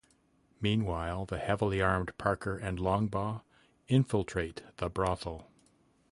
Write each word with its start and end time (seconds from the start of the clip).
Meanwhile, 0.59 1.25
the 1.27 1.37
heavily 1.37 1.79
armed 1.79 2.17
Parker 2.17 2.57
and 2.57 2.79
Longbaugh 2.79 3.43
infiltrate 3.87 4.63
the 4.77 4.89
brothel. 4.89 5.51